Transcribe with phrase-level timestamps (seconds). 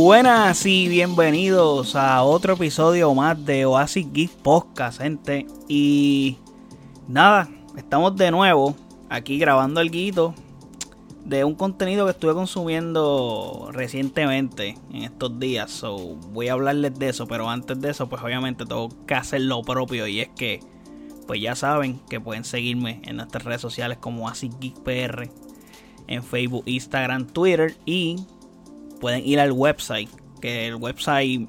[0.00, 5.44] Buenas y bienvenidos a otro episodio más de Oasis Geek Podcast, gente.
[5.66, 6.38] Y
[7.08, 8.76] nada, estamos de nuevo
[9.10, 10.36] aquí grabando el guito
[11.24, 15.72] de un contenido que estuve consumiendo recientemente en estos días.
[15.72, 19.40] So, voy a hablarles de eso, pero antes de eso, pues obviamente tengo que hacer
[19.40, 20.06] lo propio.
[20.06, 20.60] Y es que,
[21.26, 25.28] pues ya saben que pueden seguirme en nuestras redes sociales como Oasis Geek PR,
[26.06, 28.24] en Facebook, Instagram, Twitter y
[29.00, 30.10] pueden ir al website.
[30.40, 31.48] Que el website.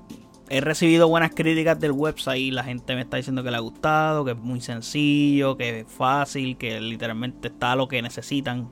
[0.52, 3.60] He recibido buenas críticas del website y la gente me está diciendo que le ha
[3.60, 8.68] gustado, que es muy sencillo, que es fácil, que literalmente está lo que necesitan.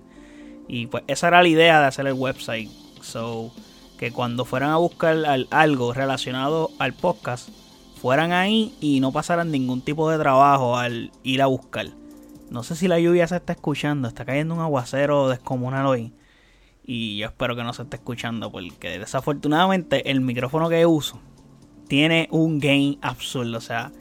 [0.67, 2.69] Y pues esa era la idea de hacer el website.
[3.01, 3.51] So,
[3.97, 5.17] que cuando fueran a buscar
[5.51, 7.49] algo relacionado al podcast,
[8.01, 11.87] fueran ahí y no pasaran ningún tipo de trabajo al ir a buscar.
[12.49, 16.13] No sé si la lluvia se está escuchando, está cayendo un aguacero descomunal hoy.
[16.89, 21.19] Y yo espero que no se esté escuchando porque desafortunadamente el micrófono que uso
[21.89, 23.57] tiene un gain absurdo.
[23.57, 23.91] O sea,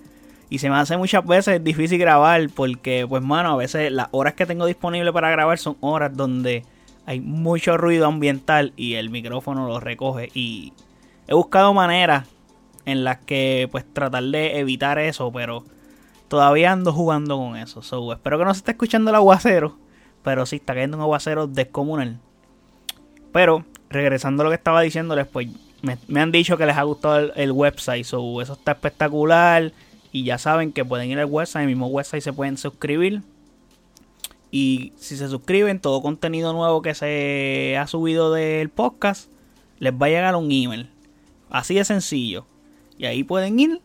[0.48, 4.34] y se me hace muchas veces difícil grabar porque, pues, mano, a veces las horas
[4.34, 6.64] que tengo disponible para grabar son horas donde
[7.06, 10.30] hay mucho ruido ambiental y el micrófono lo recoge.
[10.32, 10.72] Y
[11.26, 12.28] he buscado maneras
[12.84, 15.64] en las que, pues, tratar de evitar eso, pero
[16.28, 17.82] todavía ando jugando con eso.
[17.82, 19.76] So, espero que no se esté escuchando el aguacero,
[20.22, 22.20] pero sí está cayendo un aguacero descomunal.
[23.36, 25.48] Pero, regresando a lo que estaba diciéndoles, pues
[25.82, 28.06] me, han dicho que les ha gustado el, website.
[28.06, 29.74] So, eso está espectacular.
[30.10, 33.20] Y ya saben que pueden ir al website, el mismo website se pueden suscribir.
[34.50, 39.30] Y si se suscriben, todo contenido nuevo que se ha subido del podcast
[39.80, 40.88] les va a llegar un email.
[41.50, 42.46] Así de sencillo.
[42.96, 43.82] Y ahí pueden ir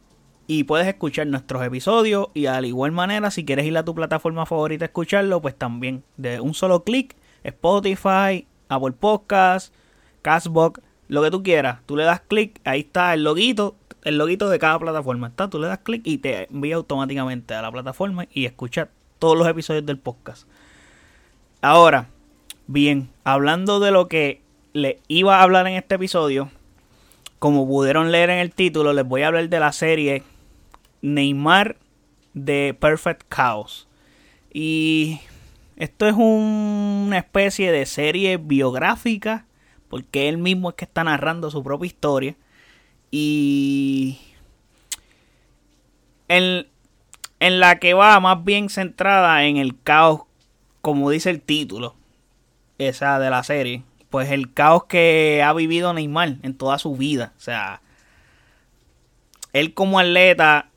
[0.47, 2.29] y puedes escuchar nuestros episodios.
[2.33, 6.05] Y de igual manera, si quieres ir a tu plataforma favorita a escucharlo, pues también
[6.15, 9.73] de un solo clic, Spotify, Apple Podcast,
[10.21, 11.79] Castbox, lo que tú quieras.
[11.85, 15.27] Tú le das clic, ahí está el loguito, el loguito de cada plataforma.
[15.27, 19.37] Está, tú le das clic y te envía automáticamente a la plataforma y escuchar todos
[19.37, 20.47] los episodios del podcast.
[21.61, 22.07] Ahora,
[22.67, 24.41] bien, hablando de lo que
[24.73, 26.49] le iba a hablar en este episodio,
[27.39, 30.23] como pudieron leer en el título, les voy a hablar de la serie
[31.01, 31.75] Neymar
[32.33, 33.87] de Perfect Chaos.
[34.53, 35.19] Y
[35.81, 39.47] esto es una especie de serie biográfica,
[39.89, 42.35] porque él mismo es que está narrando su propia historia.
[43.09, 44.19] Y
[46.27, 46.67] en,
[47.39, 50.21] en la que va más bien centrada en el caos,
[50.83, 51.95] como dice el título,
[52.77, 53.81] esa de la serie.
[54.11, 57.33] Pues el caos que ha vivido Neymar en toda su vida.
[57.37, 57.81] O sea,
[59.51, 60.69] él como atleta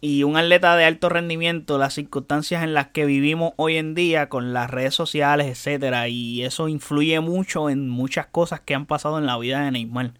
[0.00, 4.28] y un atleta de alto rendimiento, las circunstancias en las que vivimos hoy en día
[4.28, 9.18] con las redes sociales, etcétera, y eso influye mucho en muchas cosas que han pasado
[9.18, 10.12] en la vida de Neymar.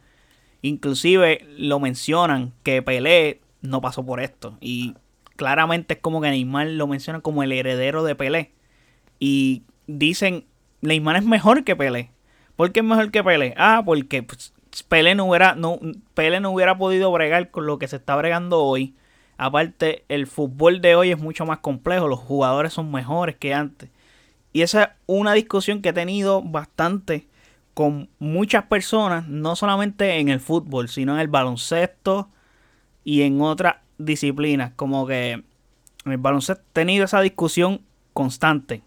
[0.62, 4.94] Inclusive lo mencionan que Pelé no pasó por esto y
[5.36, 8.52] claramente es como que Neymar lo menciona como el heredero de Pelé
[9.20, 10.46] y dicen
[10.80, 12.10] Neymar es mejor que Pelé.
[12.56, 13.54] ¿Por qué es mejor que Pelé?
[13.56, 14.52] Ah, porque pues,
[14.88, 15.78] Pelé no hubiera no
[16.14, 18.96] Pelé no hubiera podido bregar con lo que se está bregando hoy
[19.38, 23.88] Aparte, el fútbol de hoy es mucho más complejo, los jugadores son mejores que antes.
[24.52, 27.28] Y esa es una discusión que he tenido bastante
[27.72, 32.28] con muchas personas, no solamente en el fútbol, sino en el baloncesto
[33.04, 34.72] y en otras disciplinas.
[34.74, 37.82] Como que en el baloncesto he tenido esa discusión
[38.12, 38.82] constante.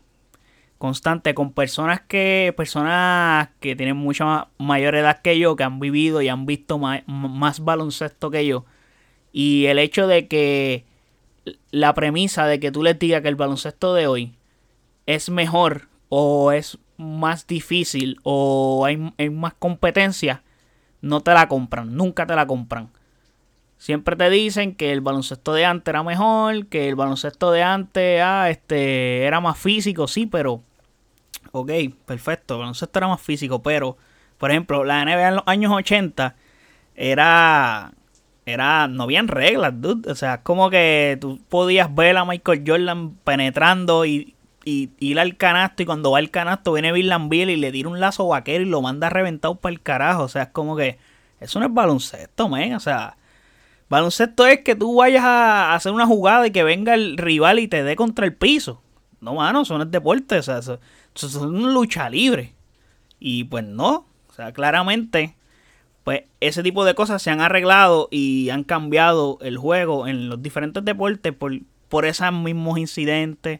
[0.78, 2.54] Constante con personas que.
[2.58, 7.60] Personas que tienen mucha mayor edad que yo, que han vivido y han visto más
[7.62, 8.66] baloncesto que yo
[9.32, 10.86] y el hecho de que
[11.72, 14.36] la premisa de que tú le digas que el baloncesto de hoy
[15.06, 18.98] es mejor o es más difícil o hay,
[19.30, 20.44] más competencia,
[21.02, 22.90] no te la compran, nunca te la compran.
[23.78, 28.22] Siempre te dicen que el baloncesto de antes era mejor, que el baloncesto de antes
[28.24, 30.62] ah, este, era más físico, sí, pero...
[31.52, 31.72] Ok,
[32.06, 33.98] perfecto, el baloncesto era más físico, pero...
[34.38, 36.36] Por ejemplo, la NBA en los años 80
[36.96, 37.92] era
[38.46, 40.12] era, no habían reglas, dude.
[40.12, 45.82] O sea, como que tú podías ver a Michael Jordan penetrando y, ir al canasto
[45.82, 48.68] y cuando va al canasto viene Bill Lambiel y le tira un lazo vaquero y
[48.68, 50.24] lo manda reventado para el carajo.
[50.24, 51.00] O sea, es como que
[51.40, 52.76] eso no es baloncesto, men.
[52.76, 53.18] O sea,
[53.90, 57.68] baloncesto es que tú vayas a hacer una jugada y que venga el rival y
[57.68, 58.82] te dé contra el piso.
[59.20, 60.38] No, mano, eso no es deporte.
[60.38, 60.80] O sea, eso,
[61.16, 62.54] eso es una lucha libre.
[63.20, 64.06] Y pues no.
[64.30, 65.36] O sea, claramente
[66.04, 70.42] pues ese tipo de cosas se han arreglado y han cambiado el juego en los
[70.42, 71.54] diferentes deportes por,
[71.90, 73.60] por esos mismos incidentes.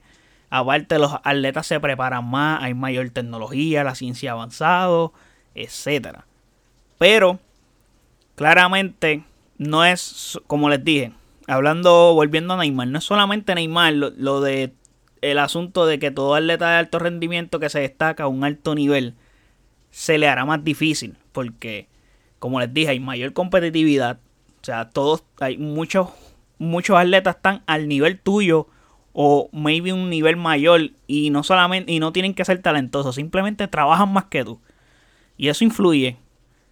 [0.50, 5.14] Aparte, los atletas se preparan más, hay mayor tecnología, la ciencia avanzado,
[5.56, 6.20] etc.
[6.98, 7.40] Pero
[8.36, 9.24] claramente
[9.58, 11.14] no es, como les dije,
[11.48, 14.74] hablando, volviendo a Neymar, no es solamente Neymar lo, de
[15.22, 18.74] el asunto de que todo atleta de alto rendimiento que se destaca a un alto
[18.74, 19.14] nivel
[19.92, 21.88] se le hará más difícil porque
[22.42, 24.20] como les dije hay mayor competitividad
[24.62, 26.10] o sea todos hay muchos
[26.58, 28.68] muchos atletas están al nivel tuyo
[29.14, 33.70] o maybe un nivel mayor y no solamente y no tienen que ser talentosos simplemente
[33.70, 34.60] trabajan más que tú
[35.38, 36.18] y eso influye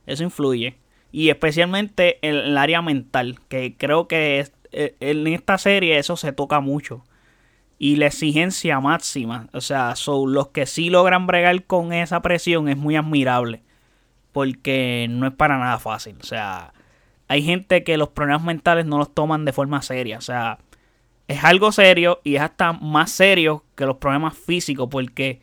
[0.06, 0.75] eso influye
[1.12, 6.31] y especialmente en el área mental que creo que eh, en esta serie eso se
[6.31, 7.04] toca mucho.
[7.77, 9.48] Y la exigencia máxima.
[9.54, 13.63] O sea, son los que sí logran bregar con esa presión es muy admirable.
[14.39, 16.15] Porque no es para nada fácil.
[16.21, 16.71] O sea,
[17.27, 20.18] hay gente que los problemas mentales no los toman de forma seria.
[20.18, 20.59] O sea,
[21.27, 24.88] es algo serio y es hasta más serio que los problemas físicos.
[24.89, 25.41] Porque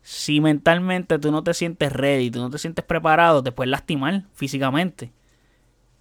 [0.00, 4.22] si mentalmente tú no te sientes ready, tú no te sientes preparado, te puedes lastimar
[4.32, 5.10] físicamente.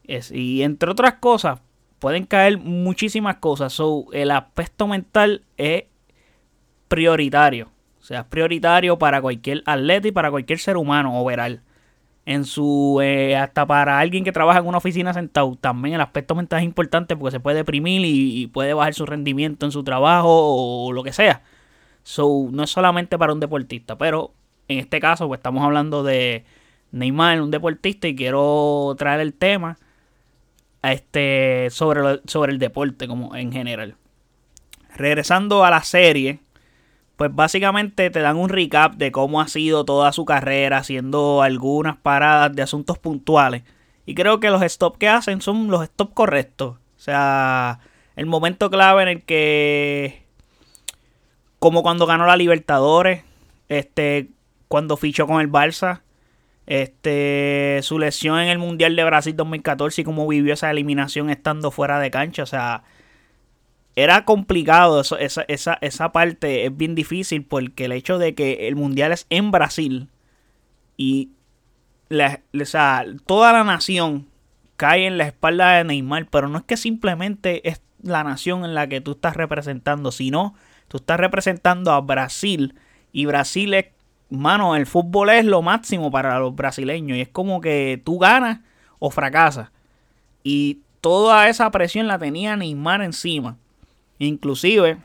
[0.03, 1.61] Es, y entre otras cosas,
[1.97, 3.73] pueden caer muchísimas cosas.
[3.73, 5.85] So, el aspecto mental es
[6.89, 7.71] prioritario.
[7.99, 11.63] O sea, es prioritario para cualquier atleta y para cualquier ser humano overall.
[12.25, 16.33] En su, eh, hasta para alguien que trabaja en una oficina sentado, también el aspecto
[16.33, 20.29] mental es importante porque se puede deprimir y, puede bajar su rendimiento en su trabajo
[20.29, 21.43] o, lo que sea.
[22.03, 24.33] So, no es solamente para un deportista, pero
[24.67, 26.45] en este caso, pues estamos hablando de
[26.91, 29.77] Neymar, un deportista, y quiero traer el tema
[30.81, 33.95] este, sobre, sobre el deporte como en general.
[34.95, 36.39] Regresando a la serie,
[37.17, 41.97] pues básicamente te dan un recap de cómo ha sido toda su carrera, haciendo algunas
[41.97, 43.63] paradas de asuntos puntuales.
[44.05, 46.75] Y creo que los stops que hacen son los stops correctos.
[46.75, 47.79] O sea,
[48.15, 50.23] el momento clave en el que,
[51.59, 53.23] como cuando ganó la Libertadores,
[53.69, 54.29] este,
[54.67, 56.01] cuando fichó con el Barça,
[56.67, 61.71] este, su lesión en el Mundial de Brasil 2014 y cómo vivió esa eliminación estando
[61.71, 62.43] fuera de cancha.
[62.43, 62.83] O sea,
[63.95, 65.01] era complicado.
[65.01, 69.25] esa, esa, esa parte es bien difícil porque el hecho de que el Mundial es
[69.29, 70.09] en Brasil
[70.97, 71.31] y
[72.09, 72.41] la,
[73.25, 74.27] toda la nación
[74.75, 78.75] cae en la espalda de Neymar, pero no es que simplemente es la nación en
[78.75, 80.53] la que tú estás representando, sino
[80.87, 82.75] tú estás representando a Brasil
[83.11, 83.85] y Brasil es
[84.29, 88.59] mano, el fútbol es lo máximo para los brasileños y es como que tú ganas
[88.99, 89.71] o fracasas.
[90.43, 93.57] Y toda esa presión la tenía Neymar encima.
[94.19, 94.97] Inclusive,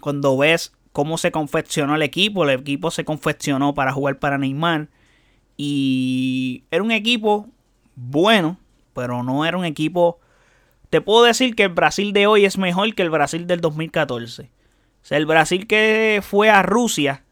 [0.00, 4.88] cuando ves cómo se confeccionó el equipo, el equipo se confeccionó para jugar para Neymar.
[5.56, 7.48] Y era un equipo
[7.96, 8.58] bueno,
[8.92, 10.20] pero no era un equipo...
[10.90, 14.42] Te puedo decir que el Brasil de hoy es mejor que el Brasil del 2014.
[14.44, 14.48] O
[15.02, 17.24] sea, el Brasil que fue a Rusia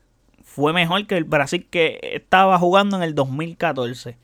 [0.42, 4.18] fue mejor que el Brasil que estaba jugando en el 2014.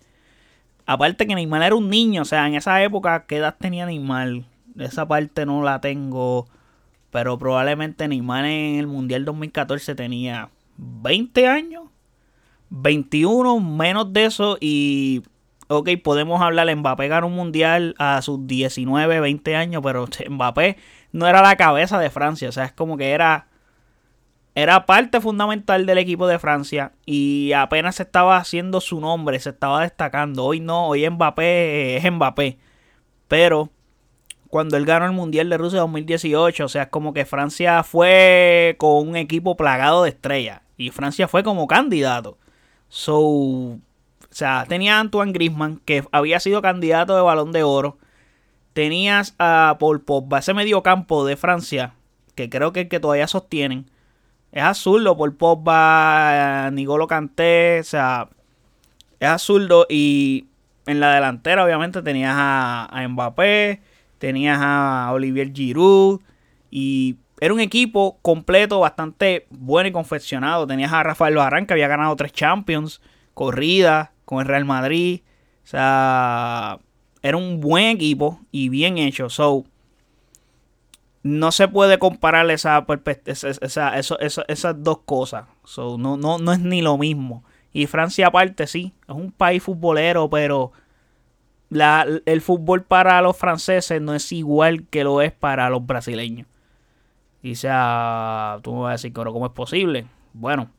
[0.84, 4.42] Aparte que Neymar era un niño, o sea, en esa época, ¿qué edad tenía Neymar?
[4.78, 6.48] Esa parte no la tengo,
[7.10, 11.84] pero probablemente Neymar en el Mundial 2014 tenía 20 años,
[12.70, 15.22] 21, menos de eso y...
[15.70, 20.78] Ok, podemos hablar, Mbappé ganó un mundial a sus 19, 20 años, pero Mbappé
[21.12, 23.48] no era la cabeza de Francia, o sea, es como que era
[24.60, 29.50] era parte fundamental del equipo de Francia y apenas se estaba haciendo su nombre, se
[29.50, 30.44] estaba destacando.
[30.44, 32.58] Hoy no, hoy Mbappé es Mbappé.
[33.28, 33.70] Pero
[34.48, 38.76] cuando él ganó el Mundial de Rusia 2018, o sea, es como que Francia fue
[38.78, 42.38] con un equipo plagado de estrellas y Francia fue como candidato.
[42.88, 43.80] So, o
[44.30, 47.98] sea, tenía a Antoine Griezmann que había sido candidato de Balón de Oro.
[48.72, 51.94] Tenías a Paul Pogba, ese medio campo de Francia,
[52.34, 53.90] que creo que el que todavía sostienen
[54.52, 58.28] es azuldo por Pogba, Nigolo Canté, o sea,
[59.20, 60.46] es azuldo y
[60.86, 63.82] en la delantera obviamente tenías a, Mbappé,
[64.18, 66.20] tenías a Olivier Giroud
[66.70, 70.66] y era un equipo completo, bastante bueno y confeccionado.
[70.66, 73.00] Tenías a Rafael Barran que había ganado tres Champions,
[73.34, 75.20] corrida con el Real Madrid,
[75.64, 76.78] o sea,
[77.22, 79.30] era un buen equipo y bien hecho.
[79.30, 79.64] So,
[81.22, 82.84] no se puede comparar esa,
[83.60, 85.44] esa, esas dos cosas.
[85.76, 87.44] no, no, no es ni lo mismo.
[87.72, 90.72] Y Francia aparte sí, es un país futbolero, pero
[91.70, 96.46] la, el fútbol para los franceses no es igual que lo es para los brasileños.
[97.42, 100.06] Y sea, tú me vas a decir, ¿cómo es posible?
[100.32, 100.70] Bueno,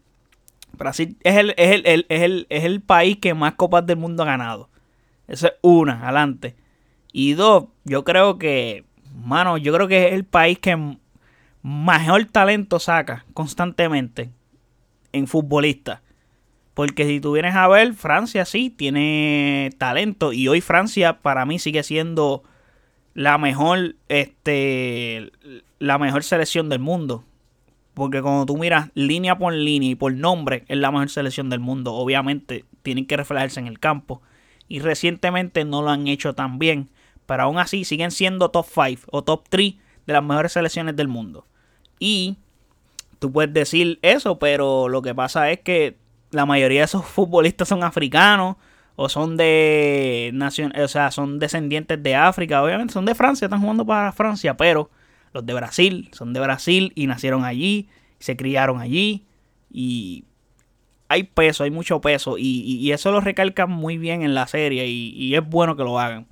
[0.74, 4.24] Brasil es el, es el, es el, es el país que más copas del mundo
[4.24, 4.70] ha ganado.
[5.28, 6.56] Esa es una, adelante.
[7.12, 10.96] Y dos, yo creo que mano, yo creo que es el país que
[11.62, 14.32] mejor talento saca constantemente
[15.12, 16.02] en futbolistas.
[16.80, 20.32] Porque si tú vienes a ver, Francia sí tiene talento.
[20.32, 22.42] Y hoy Francia para mí sigue siendo
[23.14, 25.30] la mejor, este,
[25.80, 27.26] la mejor selección del mundo.
[27.94, 31.60] Porque cuando tú miras línea por línea y por nombre, es la mejor selección del
[31.60, 31.96] mundo.
[31.96, 34.22] Obviamente tienen que reflejarse en el campo.
[34.70, 36.88] Y recientemente no lo han hecho tan bien.
[37.26, 39.76] Pero aún así siguen siendo top 5 o top 3
[40.08, 41.46] de las mejores selecciones del mundo.
[42.00, 42.38] Y
[43.20, 45.99] tú puedes decir eso, pero lo que pasa es que
[46.32, 48.58] la mayoría de esos futbolistas son africanos
[48.96, 53.62] o son de nación, o sea, son descendientes de África, obviamente son de Francia, están
[53.62, 54.90] jugando para Francia, pero
[55.34, 57.88] los de Brasil son de Brasil y nacieron allí,
[58.20, 59.26] se criaron allí
[59.72, 60.26] y
[61.08, 65.12] hay peso, hay mucho peso y, eso lo recalcan muy bien en la serie y,
[65.16, 66.28] y, es bueno que lo hagan.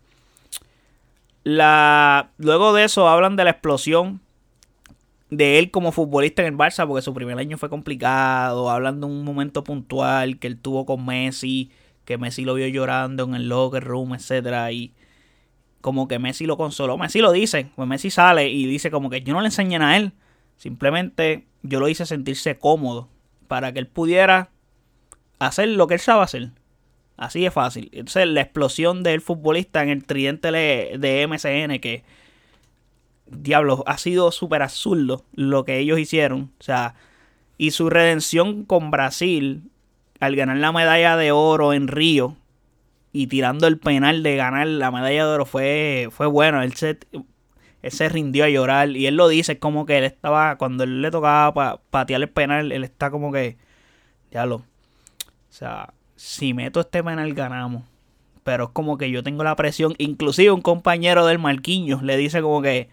[1.44, 4.20] La, luego de eso hablan de la explosión
[5.29, 9.07] de él como futbolista en el Barça, porque su primer año fue complicado, hablan de
[9.07, 11.72] un momento puntual que él tuvo con Messi,
[12.05, 14.93] que Messi lo vio llorando en el locker room, etcétera, y
[15.81, 16.98] como que Messi lo consoló.
[16.98, 19.98] Messi lo dice, pues Messi sale y dice como que yo no le enseñé a
[19.98, 20.13] él,
[20.55, 23.10] simplemente yo lo hice sentirse cómodo
[23.48, 24.50] para que él pudiera
[25.39, 26.50] hacer lo que él sabe hacer.
[27.17, 27.89] Así de fácil.
[27.93, 32.03] Entonces la explosión del futbolista en el tridente de MSN que
[33.29, 36.51] diablo, ha sido súper absurdo lo que ellos hicieron.
[36.60, 36.96] O sea,
[37.57, 39.63] y su redención con Brasil
[40.19, 42.36] al ganar la medalla de oro en Río
[43.12, 46.62] y tirando el penal de ganar la medalla de oro fue, fue bueno.
[46.62, 47.00] Él se,
[47.84, 51.12] se rindió a llorar y él lo dice como que él estaba, cuando él le
[51.12, 53.57] tocaba patear el penal, él está como que,
[54.31, 54.63] diablo, o
[55.50, 57.84] sea, si meto este penal ganamos.
[58.43, 59.93] Pero es como que yo tengo la presión.
[59.98, 62.89] Inclusive un compañero del Marquinhos le dice como que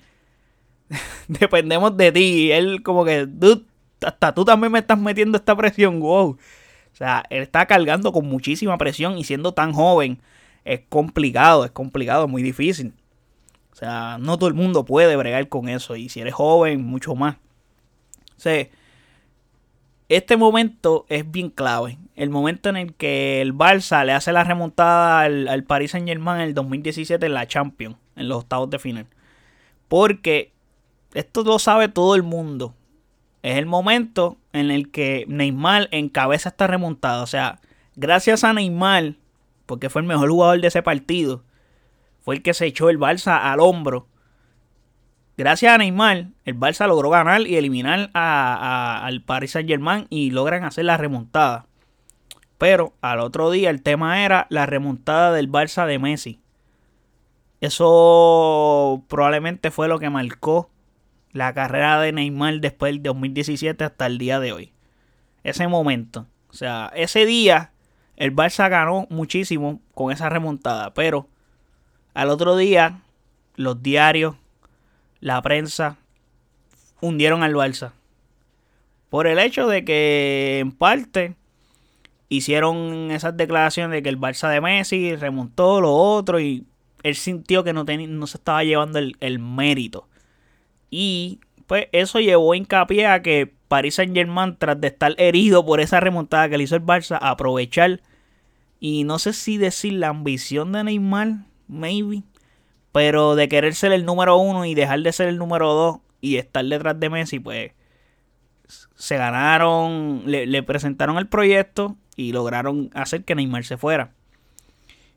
[1.28, 2.20] dependemos de ti.
[2.20, 3.28] Y él como que,
[4.04, 6.30] hasta tú también me estás metiendo esta presión, wow.
[6.30, 10.20] O sea, él está cargando con muchísima presión y siendo tan joven
[10.64, 12.94] es complicado, es complicado, es muy difícil.
[13.72, 17.14] O sea, no todo el mundo puede bregar con eso y si eres joven, mucho
[17.16, 17.36] más.
[18.36, 18.68] O sea,
[20.08, 21.98] este momento es bien clave.
[22.14, 26.06] El momento en el que el Barça le hace la remontada al, al Paris Saint
[26.06, 29.06] Germain en el 2017 en la Champions, en los octavos de final.
[29.88, 30.53] Porque
[31.14, 32.75] esto lo sabe todo el mundo.
[33.42, 37.23] Es el momento en el que Neymar encabeza esta remontada.
[37.23, 37.61] O sea,
[37.94, 39.14] gracias a Neymar,
[39.66, 41.42] porque fue el mejor jugador de ese partido,
[42.21, 44.06] fue el que se echó el Barça al hombro.
[45.37, 50.64] Gracias a Neymar, el Barça logró ganar y eliminar al Paris Saint Germain y logran
[50.64, 51.66] hacer la remontada.
[52.56, 56.40] Pero al otro día el tema era la remontada del Barça de Messi.
[57.61, 60.71] Eso probablemente fue lo que marcó
[61.34, 64.72] la carrera de Neymar después del 2017 hasta el día de hoy.
[65.42, 66.26] Ese momento.
[66.48, 67.72] O sea, ese día
[68.16, 70.94] el Barça ganó muchísimo con esa remontada.
[70.94, 71.28] Pero
[72.14, 73.00] al otro día
[73.56, 74.36] los diarios,
[75.20, 75.96] la prensa
[77.00, 77.92] hundieron al Barça.
[79.10, 81.34] Por el hecho de que en parte
[82.28, 86.64] hicieron esas declaraciones de que el Barça de Messi remontó lo otro y
[87.02, 90.08] él sintió que no, no se estaba llevando el, el mérito.
[90.96, 95.80] Y pues eso llevó hincapié a que Paris Saint Germain, tras de estar herido por
[95.80, 98.00] esa remontada que le hizo el Barça, aprovechar.
[98.78, 102.22] Y no sé si decir la ambición de Neymar, maybe.
[102.92, 106.36] Pero de querer ser el número uno y dejar de ser el número dos y
[106.36, 107.72] estar detrás de Messi, pues
[108.94, 114.12] se ganaron, le, le presentaron el proyecto y lograron hacer que Neymar se fuera.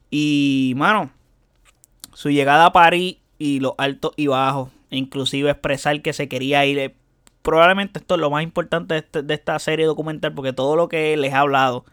[0.10, 1.12] Y, mano,
[2.14, 6.96] su llegada a París y los altos y bajos inclusive expresar que se quería ir.
[7.42, 11.16] Probablemente esto es lo más importante este, de, esta serie documental porque todo lo que
[11.18, 11.86] les he hablado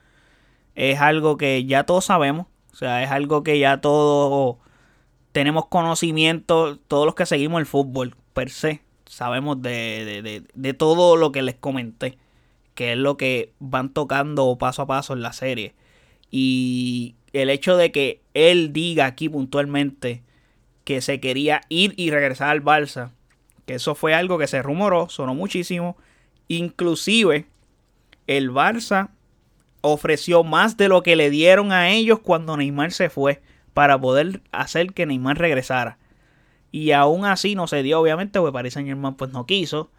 [0.74, 4.56] es algo que ya todos sabemos, o sea, es algo que ya todos
[5.32, 11.30] tenemos conocimiento, todos los que seguimos el fútbol per se, sabemos de, de todo lo
[11.30, 12.18] que les comenté,
[12.74, 15.74] que es lo que van tocando paso a paso en la serie.
[16.30, 20.22] Y el hecho de que él diga aquí puntualmente
[20.84, 23.10] que se quería ir y regresar al Barça.
[23.66, 25.96] Que eso fue algo que se rumoró, sonó muchísimo.
[26.48, 27.46] Inclusive
[28.26, 29.10] el Barça
[29.80, 34.42] ofreció más de lo que le dieron a ellos cuando Neymar se fue para poder
[34.52, 35.98] hacer que Neymar regresara.
[36.70, 39.90] Y aún así no se dio, obviamente, porque Paris Saint Germain pues no quiso.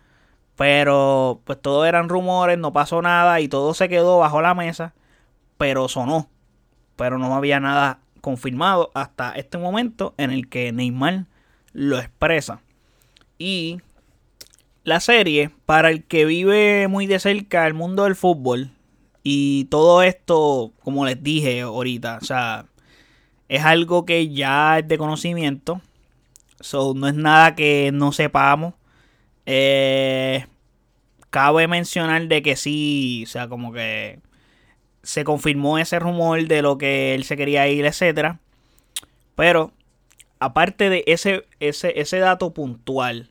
[0.55, 4.93] Pero pues todo eran rumores, no pasó nada y todo se quedó bajo la mesa.
[5.57, 6.29] Pero sonó.
[6.95, 11.27] Pero no había nada confirmado hasta este momento en el que Neymar
[11.73, 12.59] lo expresa.
[13.37, 13.81] Y
[14.83, 18.71] la serie, para el que vive muy de cerca el mundo del fútbol
[19.21, 22.65] Y todo esto, como les dije ahorita, o sea,
[23.47, 25.79] es algo que ya es de conocimiento.
[26.59, 28.73] So, no es nada que no sepamos.
[29.45, 30.47] Eh,
[31.29, 34.19] cabe mencionar de que sí, o sea, como que
[35.05, 38.39] se confirmó ese rumor de lo que él se quería ir, etcétera.
[39.35, 39.71] Pero
[40.39, 43.29] aparte de ese, ese, ese dato puntual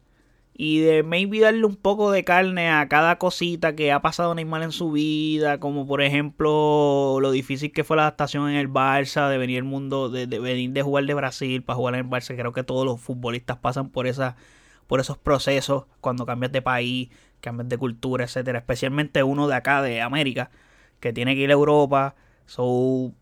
[0.57, 4.63] y de maybe darle un poco de carne a cada cosita que ha pasado Neymar
[4.63, 9.29] en su vida, como por ejemplo lo difícil que fue la adaptación en el Barça,
[9.29, 12.37] de venir el mundo, de, venir de jugar de Brasil para jugar en el Barça.
[12.37, 14.37] Creo que todos los futbolistas pasan por esa,
[14.87, 17.09] por esos procesos cuando cambias de país,
[17.41, 18.61] cambias de cultura, etcétera.
[18.61, 20.51] Especialmente uno de acá de América
[21.05, 22.15] que tiene que ir a Europa.
[22.47, 23.13] son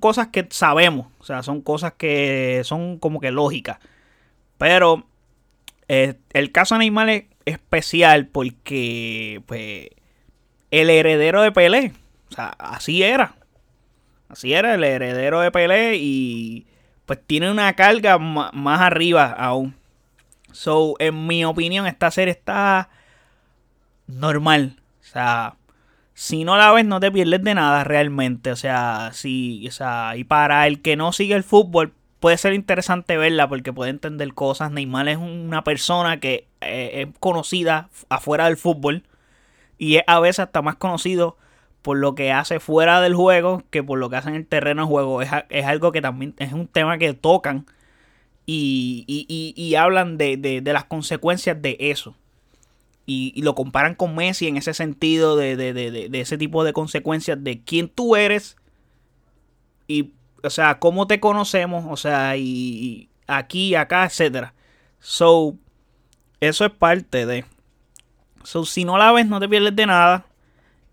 [0.00, 3.78] cosas que sabemos, o sea, son cosas que son como que lógicas.
[4.56, 5.06] Pero
[5.86, 9.90] eh, el caso de Neymar es especial porque, pues,
[10.70, 11.92] el heredero de Pelé,
[12.30, 13.36] o sea, así era.
[14.30, 16.66] Así era el heredero de Pelé y
[17.04, 19.76] pues tiene una carga más arriba aún.
[20.52, 22.88] So, en mi opinión, esta serie está
[24.06, 24.80] normal.
[25.02, 25.56] O sea,
[26.18, 28.50] si no la ves, no te pierdes de nada realmente.
[28.50, 32.54] O sea, si, o sea, y para el que no sigue el fútbol, puede ser
[32.54, 34.72] interesante verla porque puede entender cosas.
[34.72, 39.02] Neymar es una persona que eh, es conocida afuera del fútbol
[39.76, 41.36] y es a veces hasta más conocido
[41.82, 44.84] por lo que hace fuera del juego que por lo que hace en el terreno
[44.84, 45.20] de juego.
[45.20, 47.66] Es, algo que también es un tema que tocan
[48.46, 49.04] y,
[49.54, 52.16] y, hablan de, de, las consecuencias de eso.
[53.06, 57.62] Y, lo comparan con Messi en ese sentido de, de ese tipo de consecuencias de
[57.62, 58.56] quién tú eres
[59.86, 60.12] y
[60.46, 64.54] o sea, cómo te conocemos, o sea, y, aquí, acá, etcétera.
[65.00, 65.56] So,
[66.40, 67.44] eso es parte de.
[68.44, 70.26] So, si no la ves, no te pierdes de nada.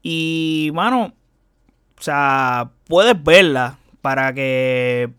[0.01, 1.13] Y, mano,
[2.00, 5.11] o sea, puedes verla para que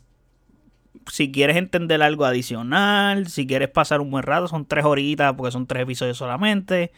[1.10, 5.52] si quieres entender algo adicional, si quieres pasar un buen rato, son tres horitas porque
[5.52, 6.92] son tres episodios solamente.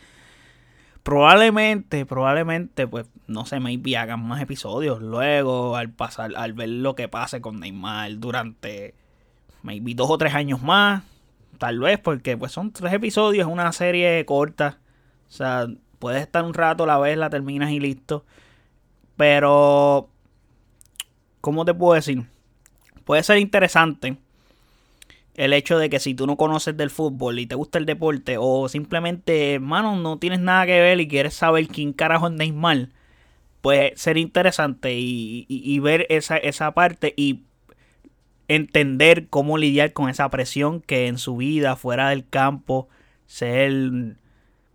[1.03, 6.97] Probablemente, probablemente, pues, no sé, maybe hagan más episodios luego, al pasar, al ver lo
[6.97, 8.95] que pase con Neymar durante,
[9.63, 11.05] maybe dos o tres años más,
[11.59, 14.81] tal vez, porque pues son tres episodios, es una serie corta,
[15.29, 15.69] o sea,
[16.01, 18.25] puedes estar un rato, la vez, la terminas y listo,
[19.17, 20.09] pero,
[21.41, 22.27] ¿cómo te puedo decir?
[23.07, 24.17] Puede ser interesante,
[25.37, 28.37] el hecho de que si tú no conoces del fútbol y te gusta el deporte
[28.37, 32.89] o simplemente, hermano, no tienes nada que ver y quieres saber quién carajo es Neymar,
[33.61, 37.43] puede ser interesante y, ver esa, esa parte y
[38.49, 42.89] entender cómo lidiar con esa presión que en su vida, fuera del campo,
[43.27, 44.17] ser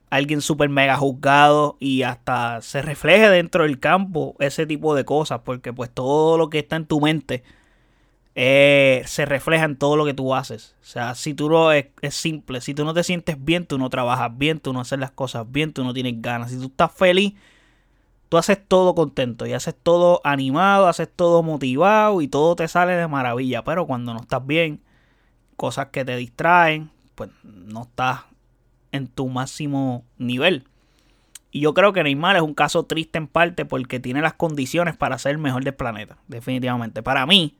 [0.10, 5.42] alguien súper mega juzgado y hasta se refleje dentro del campo ese tipo de cosas,
[5.44, 7.44] porque pues todo lo que está en tu mente
[8.34, 10.76] eh, se refleja en todo lo que tú haces.
[10.82, 13.90] O sea, si tú no es, simple, si tú no te sientes bien, tú no
[13.90, 16.52] trabajas bien, tú no haces las cosas bien, tú no tienes ganas.
[16.52, 17.34] Si tú estás feliz,
[18.30, 22.94] tú haces todo contento y haces todo animado, haces todo motivado y todo te sale
[22.94, 23.64] de maravilla.
[23.64, 24.82] Pero cuando no estás bien,
[25.58, 28.22] cosas que te distraen, pues no estás
[28.94, 30.66] en tu máximo nivel.
[31.52, 34.96] Y yo creo que Neymar es un caso triste en parte porque tiene las condiciones
[34.96, 37.04] para ser el mejor del planeta, definitivamente.
[37.04, 37.58] Para mí,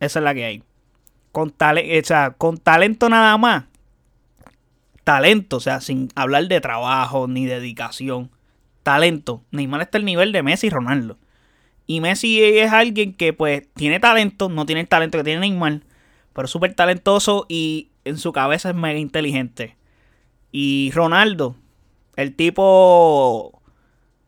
[0.00, 0.62] esa es la que hay.
[1.32, 3.64] Con, o sea, con talento nada más.
[5.04, 8.30] Talento, o sea, sin hablar de trabajo ni dedicación.
[8.82, 9.42] Talento.
[9.50, 11.18] Neymar está al nivel de Messi y Ronaldo.
[11.86, 15.80] Y Messi es alguien que pues tiene talento, no tiene el talento que tiene Neymar,
[16.34, 19.76] pero es súper talentoso y en su cabeza es mega inteligente.
[20.52, 21.56] Y Ronaldo,
[22.16, 23.62] el tipo,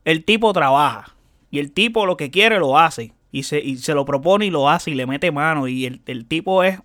[0.04, 1.14] el tipo trabaja.
[1.50, 4.50] Y el tipo lo que quiere lo hace y se, y se lo propone y
[4.50, 6.80] lo hace y le mete mano y el, tipo es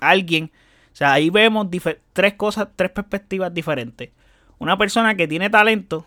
[0.00, 0.50] alguien,
[0.92, 1.68] o sea, ahí vemos
[2.12, 4.10] tres cosas, tres perspectivas diferentes.
[4.58, 6.06] Una persona que tiene talento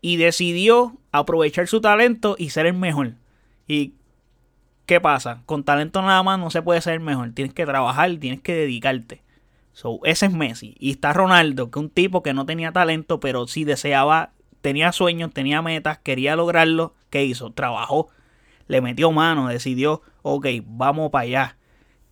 [0.00, 3.14] y decidió aprovechar su talento y ser el mejor.
[3.66, 3.94] ¿Y
[4.86, 5.42] qué pasa?
[5.46, 8.54] Con talento nada más no se puede ser el mejor, tienes que trabajar, tienes que
[8.54, 9.22] dedicarte.
[9.72, 10.76] So, ese es Messi.
[10.78, 14.30] Y está Ronaldo, que es un tipo que no tenía talento, pero sí deseaba,
[14.60, 16.94] tenía sueños, tenía metas, quería lograrlo.
[17.10, 17.50] ¿Qué hizo?
[17.50, 18.08] Trabajó
[18.66, 21.56] le metió mano, decidió, ok, vamos para allá.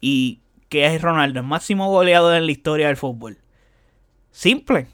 [0.00, 1.40] ¿Y qué es Ronaldo?
[1.40, 3.38] El máximo goleador en la historia del fútbol.
[4.30, 4.86] Simple.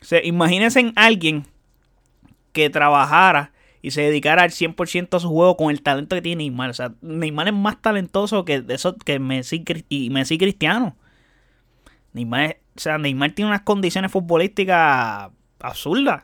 [0.00, 1.46] O imagínense en alguien
[2.52, 6.44] que trabajara y se dedicara al 100% a su juego con el talento que tiene
[6.44, 6.70] Neymar.
[6.70, 10.96] O sea, Neymar es más talentoso que, eso, que Messi, y Messi Cristiano.
[12.12, 16.22] Neymar, o sea, Neymar tiene unas condiciones futbolísticas absurdas.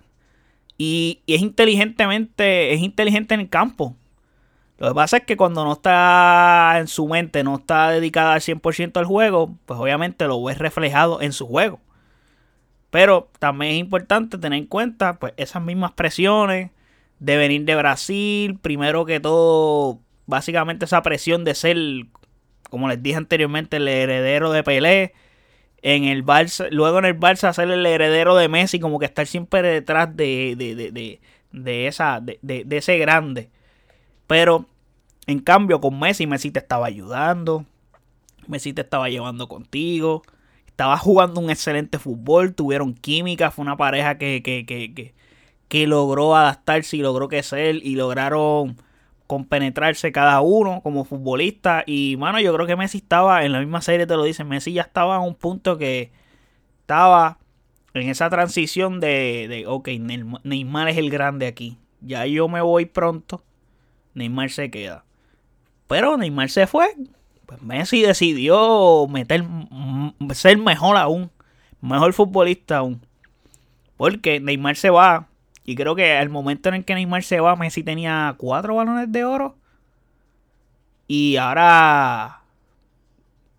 [0.76, 3.96] Y, es inteligentemente, es inteligente en el campo.
[4.78, 8.40] Lo que pasa es que cuando no está en su mente, no está dedicada al
[8.40, 11.80] 100% al juego, pues obviamente lo ves reflejado en su juego.
[12.90, 16.70] Pero también es importante tener en cuenta pues, esas mismas presiones
[17.18, 18.58] de venir de Brasil.
[18.60, 21.76] Primero que todo, básicamente esa presión de ser,
[22.70, 25.12] como les dije anteriormente, el heredero de Pelé
[25.82, 29.26] en el Barça, luego en el Barça ser el heredero de Messi, como que estar
[29.26, 31.20] siempre detrás de, de, de,
[31.52, 33.50] de esa, de, de, ese grande.
[34.28, 34.66] Pero
[35.26, 37.64] en cambio con Messi, Messi te estaba ayudando,
[38.46, 40.22] Messi te estaba llevando contigo,
[40.68, 45.14] estaba jugando un excelente fútbol, tuvieron química, fue una pareja que, que, que, que,
[45.66, 48.76] que logró adaptarse y logró crecer y lograron
[49.26, 51.82] compenetrarse cada uno como futbolista.
[51.86, 54.72] Y, mano, yo creo que Messi estaba, en la misma serie te lo dicen, Messi
[54.72, 56.12] ya estaba en un punto que
[56.80, 57.38] estaba
[57.94, 59.88] en esa transición de, de, ok,
[60.44, 61.78] Neymar es el grande aquí.
[62.00, 63.42] Ya yo me voy pronto.
[64.18, 65.04] Neymar se queda.
[65.86, 66.94] Pero Neymar se fue.
[67.46, 69.44] Pues Messi decidió meter,
[70.34, 71.30] ser mejor aún.
[71.80, 73.00] Mejor futbolista aún.
[73.96, 75.28] Porque Neymar se va
[75.68, 79.12] y creo que al momento en el que Neymar se va, Messi tenía cuatro balones
[79.12, 79.54] de oro.
[81.06, 82.40] Y ahora.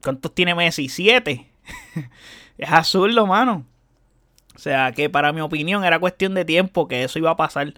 [0.01, 0.89] ¿Cuántos tiene Messi?
[0.89, 1.51] Siete.
[2.57, 3.63] es absurdo, mano.
[4.55, 7.75] O sea que para mi opinión era cuestión de tiempo que eso iba a pasar.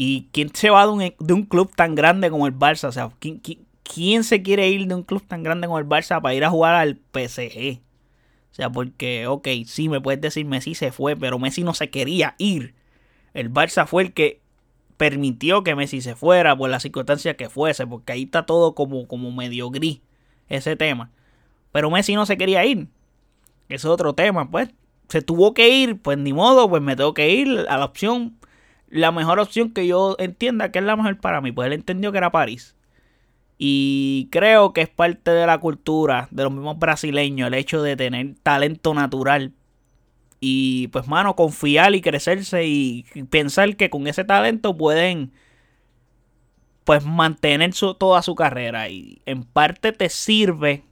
[0.00, 2.86] ¿Y quién se va de un, club tan grande como el Barça?
[2.86, 3.42] O sea, ¿quién,
[3.82, 6.50] ¿quién, se quiere ir de un club tan grande como el Barça para ir a
[6.50, 7.80] jugar al PSG?
[8.52, 11.90] O sea, porque, ok, sí, me puedes decir Messi se fue, pero Messi no se
[11.90, 12.76] quería ir.
[13.34, 14.40] El Barça fue el que
[14.96, 19.08] permitió que Messi se fuera por las circunstancias que fuese, porque ahí está todo como,
[19.08, 19.98] como medio gris
[20.48, 21.10] ese tema.
[21.72, 22.86] Pero Messi no se quería ir.
[23.68, 24.68] Ese es otro tema, pues.
[25.08, 28.37] Se tuvo que ir, pues ni modo, pues me tengo que ir a la opción,
[28.90, 31.52] la mejor opción que yo entienda que es la mejor para mí.
[31.52, 32.76] Pues él entendió que era París.
[33.58, 37.96] Y creo que es parte de la cultura de los mismos brasileños el hecho de
[37.96, 39.52] tener talento natural
[40.40, 45.32] y pues, mano, confiar y crecerse y pensar que con ese talento pueden,
[46.84, 48.88] pues, mantener su, toda su carrera.
[48.88, 50.84] Y en parte te sirve,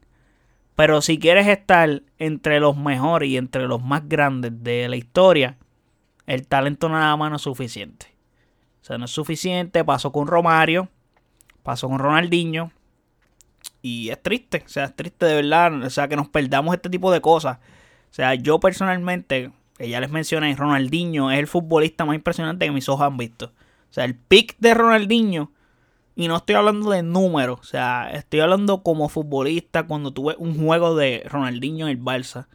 [0.74, 5.59] pero si quieres estar entre los mejores y entre los más grandes de la historia,
[6.26, 8.06] el talento nada más no es suficiente.
[8.82, 9.84] O sea, no es suficiente.
[9.84, 10.88] Pasó con Romario,
[11.62, 12.72] pasó con Ronaldinho.
[13.82, 15.82] Y es triste, o sea, es triste de verdad.
[15.82, 17.58] O sea, que nos perdamos este tipo de cosas.
[18.10, 22.72] O sea, yo personalmente, que ya les mencioné, Ronaldinho es el futbolista más impresionante que
[22.72, 23.52] mis ojos han visto.
[23.90, 25.52] O sea, el pick de Ronaldinho,
[26.14, 30.56] y no estoy hablando de números, o sea, estoy hablando como futbolista cuando tuve un
[30.58, 32.46] juego de Ronaldinho en el Barça.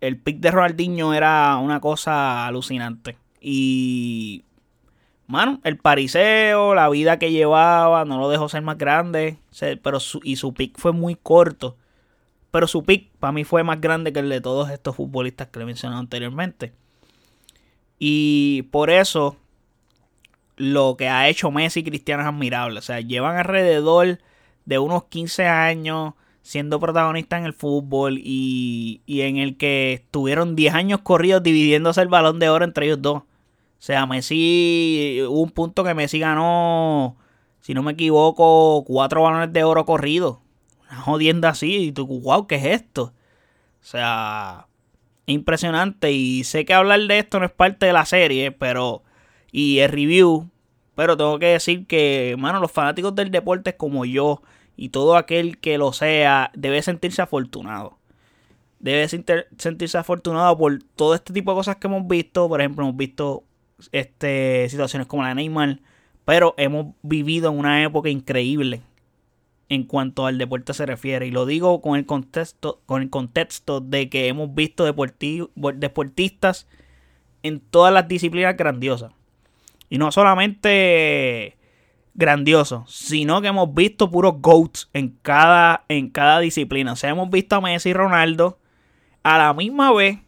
[0.00, 3.16] El pick de Ronaldinho era una cosa alucinante.
[3.40, 4.44] Y
[5.26, 9.38] mano, el pariseo, la vida que llevaba, no lo dejó ser más grande,
[9.82, 11.76] pero y su pick fue muy corto.
[12.50, 15.58] Pero su pick para mí fue más grande que el de todos estos futbolistas que
[15.58, 16.72] le mencionado anteriormente.
[17.98, 19.36] Y por eso
[20.56, 22.78] lo que ha hecho Messi y Cristiano es admirable.
[22.78, 24.18] O sea, llevan alrededor
[24.64, 26.14] de unos 15 años
[26.46, 32.00] siendo protagonistas en el fútbol y, y en el que estuvieron 10 años corridos dividiéndose
[32.00, 33.18] el balón de oro entre ellos dos.
[33.18, 33.26] O
[33.78, 37.16] sea, Messi, hubo un punto que Messi ganó,
[37.60, 40.38] si no me equivoco, cuatro balones de oro corridos
[40.90, 41.88] una jodienda así.
[41.88, 43.02] Y tú, wow, ¿qué es esto?
[43.04, 44.66] O sea,
[45.26, 46.12] impresionante.
[46.12, 49.02] Y sé que hablar de esto no es parte de la serie, pero.
[49.52, 50.50] Y el review.
[50.94, 54.42] Pero tengo que decir que, hermano, los fanáticos del deporte como yo
[54.76, 57.96] y todo aquel que lo sea, debe sentirse afortunado.
[58.78, 62.48] Debe sentirse afortunado por todo este tipo de cosas que hemos visto.
[62.48, 63.42] Por ejemplo, hemos visto
[63.90, 65.80] este, situaciones como la de Neymar.
[66.24, 68.82] Pero hemos vivido en una época increíble
[69.68, 71.26] en cuanto al deporte se refiere.
[71.26, 76.66] Y lo digo con el contexto, con el contexto de que hemos visto deportistas
[77.42, 79.12] en todas las disciplinas grandiosas.
[79.88, 81.55] Y no solamente
[82.16, 86.92] grandiosos, sino que hemos visto puros GOATs en cada, en cada disciplina.
[86.92, 88.58] O sea, hemos visto a Messi y Ronaldo
[89.22, 90.18] a la misma vez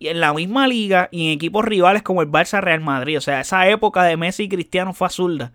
[0.00, 3.18] y en la misma liga y en equipos rivales como el Barça Real Madrid.
[3.18, 5.52] O sea, esa época de Messi y Cristiano fue azulda.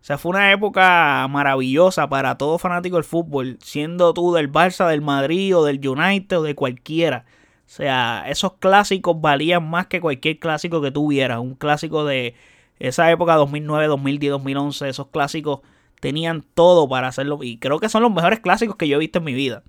[0.00, 4.88] O sea, fue una época maravillosa para todo fanático del fútbol, siendo tú del Barça,
[4.88, 7.24] del Madrid o del United o de cualquiera.
[7.66, 11.40] O sea, esos clásicos valían más que cualquier clásico que tuvieras.
[11.40, 12.36] Un clásico de
[12.78, 15.60] esa época 2009, 2010, 2011, esos clásicos
[16.00, 17.38] tenían todo para hacerlo.
[17.42, 19.62] Y creo que son los mejores clásicos que yo he visto en mi vida.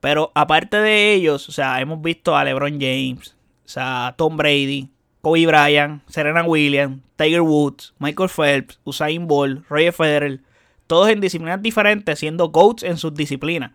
[0.00, 4.88] Pero aparte de ellos, o sea, hemos visto a LeBron James, o sea, Tom Brady,
[5.20, 10.40] Kobe Bryant, Serena Williams, Tiger Woods, Michael Phelps, Usain Bolt, Roger Federer,
[10.86, 13.72] todos en disciplinas diferentes, siendo GOATs en sus disciplinas.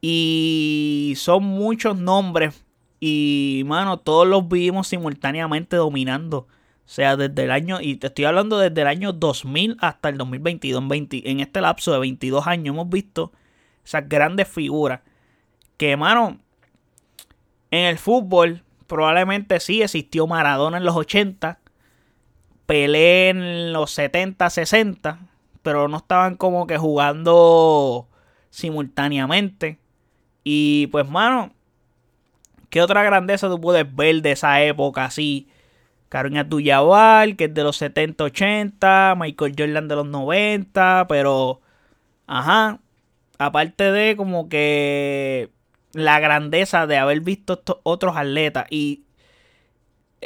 [0.00, 2.64] Y son muchos nombres.
[2.98, 6.48] Y, mano, todos los vimos simultáneamente dominando.
[6.90, 10.18] O sea, desde el año, y te estoy hablando desde el año 2000 hasta el
[10.18, 10.82] 2022.
[10.90, 13.30] En, en este lapso de 22 años hemos visto
[13.84, 14.98] esas grandes figuras.
[15.76, 16.40] Que, mano,
[17.70, 21.60] en el fútbol probablemente sí existió Maradona en los 80,
[22.66, 25.20] Pelé en los 70, 60,
[25.62, 28.08] pero no estaban como que jugando
[28.50, 29.78] simultáneamente.
[30.42, 31.52] Y pues, mano,
[32.68, 35.48] ¿qué otra grandeza tú puedes ver de esa época así?
[36.10, 41.60] Karim Abdul-Jabbar, que es de los 70, 80, Michael Jordan de los 90, pero,
[42.26, 42.80] ajá,
[43.38, 45.50] aparte de como que
[45.92, 48.66] la grandeza de haber visto estos otros atletas.
[48.70, 49.04] Y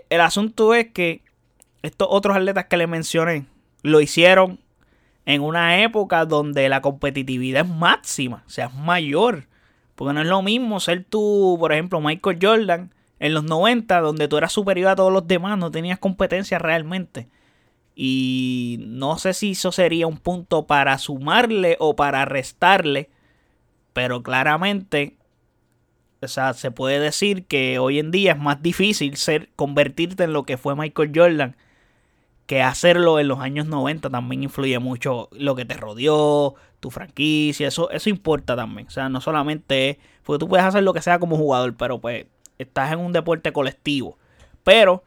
[0.09, 1.23] el asunto es que
[1.83, 3.45] estos otros atletas que le mencioné
[3.83, 4.61] lo hicieron
[5.27, 9.49] en una época donde la competitividad es máxima, o sea, es mayor.
[9.97, 12.94] Porque no es lo mismo ser tú, por ejemplo, Michael Jordan
[13.25, 17.29] en los 90, donde tú eras superior a todos los demás, no tenías competencia realmente.
[17.95, 23.11] Y no sé si eso sería un punto para sumarle o para restarle,
[23.93, 25.17] pero claramente
[26.23, 30.33] o sea, se puede decir que hoy en día es más difícil ser, convertirte en
[30.33, 31.57] lo que fue Michael Jordan
[32.47, 37.69] que hacerlo en los años 90 también influye mucho lo que te rodeó, tu franquicia,
[37.69, 38.87] eso, eso importa también.
[38.87, 42.27] O sea, no solamente porque tú puedes hacer lo que sea como jugador, pero pues
[42.59, 44.19] estás en un deporte colectivo.
[44.63, 45.05] Pero,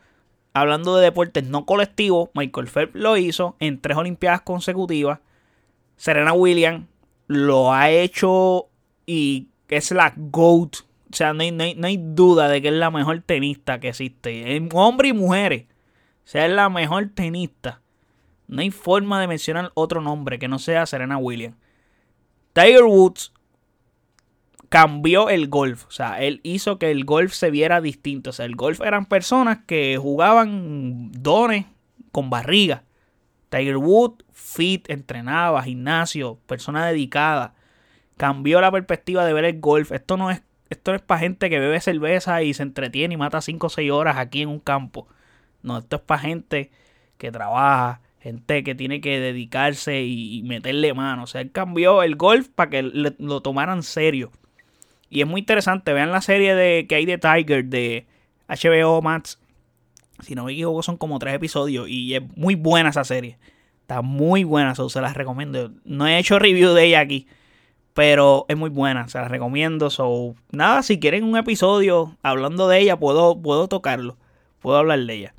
[0.53, 5.19] hablando de deportes no colectivos, Michael Phelps lo hizo en tres Olimpiadas consecutivas.
[5.95, 6.85] Serena Williams
[7.27, 8.69] lo ha hecho
[9.05, 13.79] y es la GOAT o sea, no hay, duda de que es la mejor tenista
[13.79, 14.61] que existe.
[14.73, 15.63] Hombre y mujeres.
[16.25, 17.81] O sea, es la mejor tenista.
[18.47, 21.55] No hay forma de mencionar otro nombre que no sea Serena Williams.
[22.53, 23.31] Tiger Woods
[24.69, 25.85] cambió el golf.
[25.87, 28.31] O sea, él hizo que el golf se viera distinto.
[28.31, 31.65] O sea, el golf eran personas que jugaban dones
[32.11, 32.83] con barriga.
[33.49, 37.53] Tiger Woods, fit, entrenaba, gimnasio, persona dedicada.
[38.17, 39.91] Cambió la perspectiva de ver el golf.
[39.91, 43.41] Esto no es esto es para gente que bebe cerveza y se entretiene y mata
[43.41, 45.07] 5 o 6 horas aquí en un campo.
[45.61, 46.71] No, esto es para gente
[47.17, 51.23] que trabaja, gente que tiene que dedicarse y, meterle mano.
[51.23, 54.31] O sea, él cambió el golf para que lo tomaran serio.
[55.09, 55.93] Y es muy interesante.
[55.93, 58.05] Vean la serie de que hay de Tiger de
[58.47, 59.39] HBO Max.
[60.19, 61.87] Si no me equivoco, son como tres episodios.
[61.89, 63.37] Y es muy buena esa serie.
[63.81, 65.71] Está muy buena, se las recomiendo.
[65.85, 67.27] No he hecho review de ella aquí.
[67.93, 69.89] Pero es muy buena, se la recomiendo.
[69.89, 74.17] So, nada, si quieren un episodio hablando de ella, puedo, puedo tocarlo.
[74.59, 75.33] Puedo hablar de ella.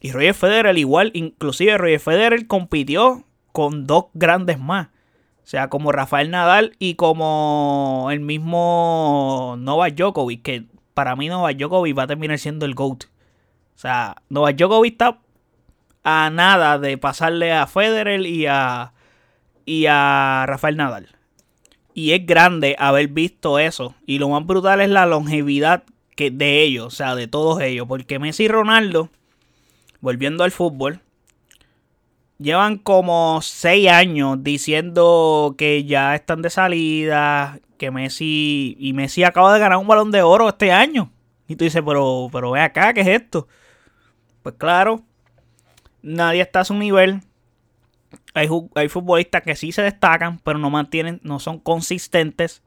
[0.00, 4.88] Y Roger Federer, igual, inclusive Roger Federer compitió con dos grandes más.
[5.44, 11.58] O sea, como Rafael Nadal y como el mismo Novak Djokovic, que para mí Novak
[11.58, 13.04] Djokovic va a terminar siendo el GOAT.
[13.04, 15.18] O sea, Novak Djokovic está
[16.02, 18.94] a nada de pasarle a Federer y a,
[19.66, 21.08] y a Rafael Nadal.
[21.92, 23.94] Y es grande haber visto eso.
[24.06, 25.84] Y lo más brutal es la longevidad
[26.16, 27.86] que de ellos, o sea, de todos ellos.
[27.86, 29.10] Porque Messi y Ronaldo,
[30.00, 31.00] volviendo al fútbol,
[32.38, 39.52] llevan como 6 años diciendo que ya están de salida, que Messi y Messi acaba
[39.54, 41.12] de ganar un balón de oro este año.
[41.46, 43.48] Y tú dices, pero, pero ve acá, ¿qué es esto?
[44.42, 45.02] Pues claro,
[46.02, 47.20] nadie está a su nivel.
[48.34, 48.48] Hay,
[48.88, 52.62] futbolistas que sí se destacan, pero no mantienen, no son consistentes.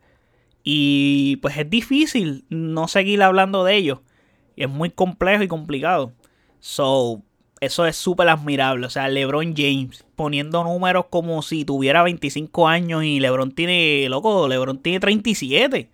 [0.64, 4.00] Y pues es difícil no seguir hablando de ellos.
[4.56, 6.14] Es muy complejo y complicado.
[6.60, 7.22] So,
[7.60, 8.86] eso es súper admirable.
[8.86, 14.48] O sea, LeBron James poniendo números como si tuviera 25 años y LeBron tiene, loco,
[14.48, 15.90] LeBron tiene 37.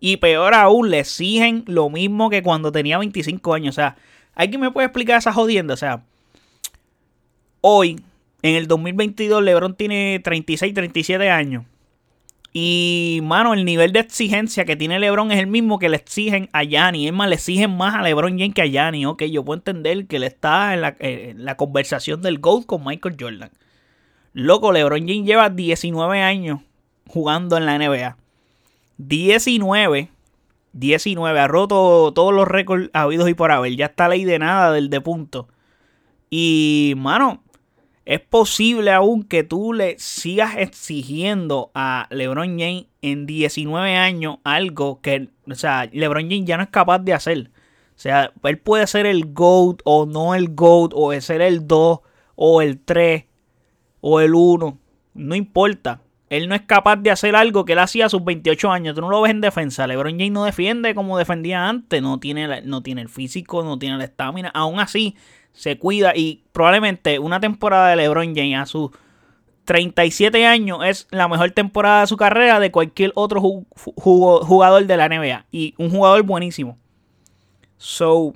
[0.00, 3.74] Y peor aún, le exigen lo mismo que cuando tenía 25 años.
[3.74, 3.96] O sea,
[4.34, 5.74] ¿alguien me puede explicar esa jodienda?
[5.74, 6.04] O sea,
[7.60, 8.00] hoy
[8.42, 11.64] en el 2022 LeBron tiene 36, 37 años.
[12.58, 16.48] Y, mano, el nivel de exigencia que tiene LeBron es el mismo que le exigen
[16.54, 17.06] a Yanni.
[17.06, 19.04] Es más, le exigen más a LeBron James que a Yanni.
[19.04, 22.82] Ok, yo puedo entender que él está en la, en la conversación del GOAT con
[22.82, 23.50] Michael Jordan.
[24.32, 26.60] Loco, LeBron James lleva 19 años
[27.06, 28.16] jugando en la NBA.
[28.96, 30.08] 19.
[30.72, 31.38] 19.
[31.38, 33.76] Ha roto todos los récords habidos y por haber.
[33.76, 35.46] Ya está ley de nada del de punto.
[36.30, 37.42] Y, mano,
[38.06, 45.00] es posible aún que tú le sigas exigiendo a LeBron James en 19 años algo
[45.00, 47.50] que, o sea, LeBron James ya no es capaz de hacer.
[47.96, 51.98] O sea, él puede ser el GOAT o no el GOAT, o ser el 2
[52.36, 53.24] o el 3
[54.00, 54.78] o el 1.
[55.14, 56.02] No importa.
[56.28, 58.94] Él no es capaz de hacer algo que él hacía a sus 28 años.
[58.94, 59.86] Tú no lo ves en defensa.
[59.86, 62.02] LeBron James no defiende como defendía antes.
[62.02, 64.50] No tiene, no tiene el físico, no tiene la estamina.
[64.54, 65.16] Aún así,
[65.56, 66.12] se cuida.
[66.14, 68.90] Y probablemente una temporada de LeBron James a sus
[69.64, 75.08] 37 años es la mejor temporada de su carrera de cualquier otro jugador de la
[75.08, 75.46] NBA.
[75.50, 76.78] Y un jugador buenísimo.
[77.78, 78.34] So,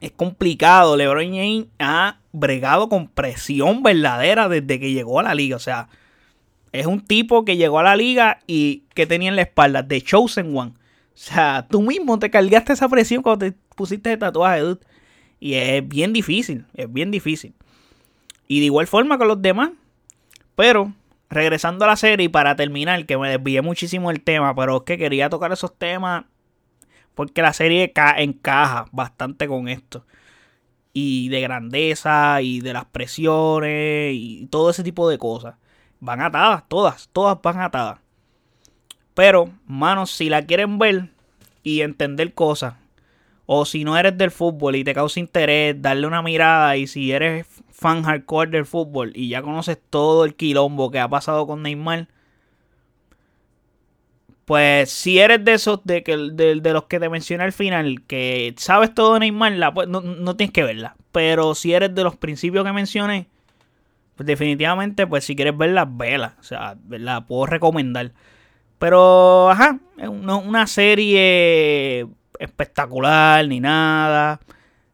[0.00, 0.96] es complicado.
[0.96, 5.56] LeBron James ha bregado con presión verdadera desde que llegó a la liga.
[5.56, 5.88] O sea,
[6.72, 10.02] es un tipo que llegó a la liga y que tenía en la espalda The
[10.02, 10.72] Chosen One.
[10.72, 14.80] O sea, tú mismo te cargaste esa presión cuando te pusiste el tatuaje, dude.
[15.40, 17.54] Y es bien difícil, es bien difícil.
[18.46, 19.70] Y de igual forma con los demás.
[20.56, 20.92] Pero,
[21.30, 24.82] regresando a la serie y para terminar, que me desvié muchísimo el tema, pero es
[24.82, 26.24] que quería tocar esos temas
[27.14, 30.06] porque la serie encaja bastante con esto.
[30.92, 35.56] Y de grandeza y de las presiones y todo ese tipo de cosas.
[35.98, 37.98] Van atadas, todas, todas van atadas.
[39.14, 41.10] Pero, manos, si la quieren ver
[41.64, 42.74] y entender cosas,
[43.50, 47.12] o si no eres del fútbol y te causa interés, darle una mirada, y si
[47.12, 51.62] eres fan hardcore del fútbol y ya conoces todo el quilombo que ha pasado con
[51.62, 52.08] Neymar,
[54.44, 58.54] pues si eres de esos de, que, de, los que te mencioné al final, que
[58.58, 60.96] sabes todo de Neymar, la, pues, no, no, tienes que verla.
[61.10, 63.28] Pero si eres de los principios que mencioné,
[64.16, 66.36] pues definitivamente, pues si quieres verla, vela.
[66.38, 68.12] O sea, la puedo recomendar.
[68.78, 72.06] Pero, ajá, no una serie
[72.38, 74.40] espectacular ni nada.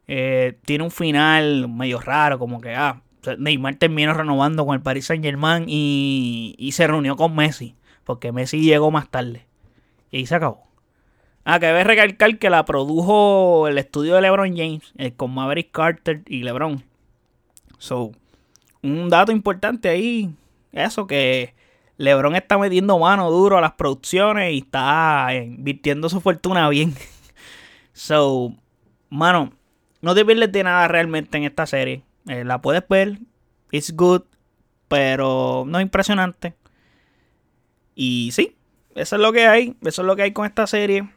[0.07, 3.03] Eh, tiene un final medio raro, como que, ah,
[3.39, 7.75] Neymar terminó renovando con el Paris Saint Germain y, y se reunió con Messi.
[8.05, 9.47] Porque Messi llegó más tarde.
[10.11, 10.65] Y ahí se acabó.
[11.45, 15.71] Ah, que debe recalcar que la produjo el estudio de LeBron James, eh, con Maverick
[15.71, 16.83] Carter y LeBron.
[17.79, 18.13] So,
[18.83, 20.31] un dato importante ahí,
[20.73, 21.55] eso que
[21.99, 26.95] LeBron está metiendo mano duro a las producciones y está invirtiendo su fortuna bien.
[27.95, 28.55] so,
[29.09, 29.55] mano,
[30.03, 32.03] no te pierdes de nada realmente en esta serie.
[32.29, 33.19] Eh, la puedes ver,
[33.71, 34.23] it's good,
[34.89, 36.55] pero no es impresionante.
[37.95, 38.57] Y sí,
[38.95, 39.77] eso es lo que hay.
[39.83, 41.09] Eso es lo que hay con esta serie.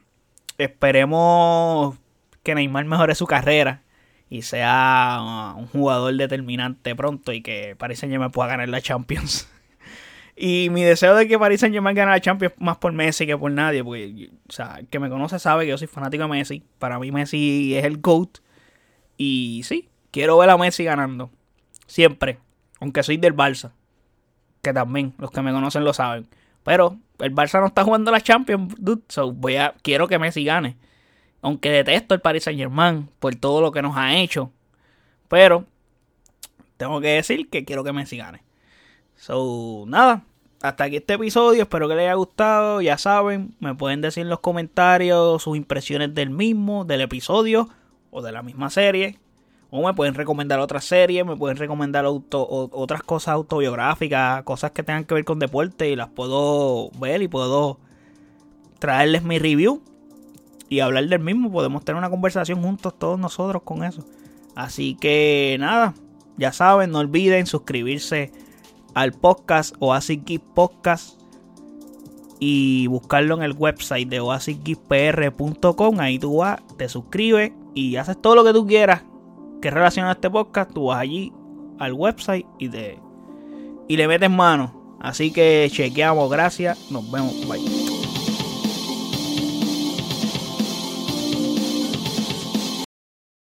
[0.56, 1.96] Esperemos
[2.42, 3.82] que Neymar mejore su carrera
[4.30, 8.80] y sea uh, un jugador determinante pronto y que Paris Saint Germain pueda ganar la
[8.80, 9.48] Champions.
[10.40, 13.36] y mi deseo de que Paris Saint Germain gane la Champions más por Messi que
[13.36, 16.28] por nadie, porque o sea, el que me conoce sabe que yo soy fanático de
[16.28, 16.62] Messi.
[16.78, 18.38] Para mí Messi es el GOAT.
[19.16, 21.30] Y sí, quiero ver a Messi ganando.
[21.86, 22.38] Siempre.
[22.80, 23.72] Aunque soy del Barça.
[24.62, 26.28] Que también los que me conocen lo saben.
[26.62, 29.02] Pero el Barça no está jugando la Champions, dude.
[29.08, 30.76] So voy a, quiero que Messi gane.
[31.42, 34.52] Aunque detesto el Paris Saint Germain por todo lo que nos ha hecho.
[35.26, 35.64] Pero
[36.76, 38.47] tengo que decir que quiero que Messi gane.
[39.18, 40.22] So, nada.
[40.62, 41.62] Hasta aquí este episodio.
[41.62, 42.80] Espero que les haya gustado.
[42.80, 47.68] Ya saben, me pueden decir en los comentarios sus impresiones del mismo, del episodio
[48.10, 49.18] o de la misma serie.
[49.70, 55.04] O me pueden recomendar otras series, me pueden recomendar otras cosas autobiográficas, cosas que tengan
[55.04, 57.78] que ver con deporte y las puedo ver y puedo
[58.78, 59.82] traerles mi review
[60.70, 61.52] y hablar del mismo.
[61.52, 64.04] Podemos tener una conversación juntos todos nosotros con eso.
[64.54, 65.92] Así que nada,
[66.38, 68.32] ya saben, no olviden suscribirse
[68.98, 71.20] al podcast Oasis Geek Podcast
[72.40, 76.00] y buscarlo en el website de oasisgeekpr.com.
[76.00, 79.04] Ahí tú vas, te suscribes y haces todo lo que tú quieras
[79.62, 81.32] que relaciona a este podcast, tú vas allí
[81.78, 82.98] al website y, te,
[83.86, 84.96] y le metes mano.
[85.00, 87.87] Así que chequeamos, gracias, nos vemos, bye.